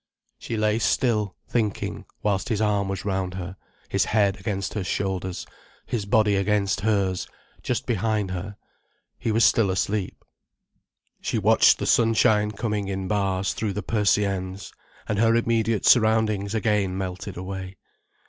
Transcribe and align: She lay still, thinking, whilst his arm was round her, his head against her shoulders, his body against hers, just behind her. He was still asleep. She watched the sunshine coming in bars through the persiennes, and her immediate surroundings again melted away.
She 0.39 0.57
lay 0.57 0.79
still, 0.79 1.35
thinking, 1.47 2.05
whilst 2.23 2.49
his 2.49 2.59
arm 2.59 2.89
was 2.89 3.05
round 3.05 3.35
her, 3.35 3.55
his 3.87 4.05
head 4.05 4.39
against 4.39 4.73
her 4.73 4.83
shoulders, 4.83 5.45
his 5.85 6.07
body 6.07 6.35
against 6.35 6.79
hers, 6.81 7.27
just 7.61 7.85
behind 7.85 8.31
her. 8.31 8.57
He 9.19 9.31
was 9.31 9.43
still 9.45 9.69
asleep. 9.69 10.25
She 11.21 11.37
watched 11.37 11.77
the 11.77 11.85
sunshine 11.85 12.49
coming 12.49 12.87
in 12.87 13.07
bars 13.07 13.53
through 13.53 13.73
the 13.73 13.83
persiennes, 13.83 14.73
and 15.07 15.19
her 15.19 15.35
immediate 15.35 15.85
surroundings 15.85 16.55
again 16.55 16.97
melted 16.97 17.37
away. 17.37 17.77